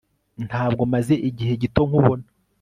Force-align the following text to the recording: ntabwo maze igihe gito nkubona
ntabwo 0.47 0.83
maze 0.93 1.13
igihe 1.29 1.53
gito 1.61 1.81
nkubona 1.87 2.25